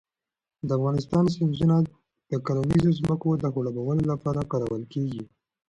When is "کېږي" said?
4.93-5.23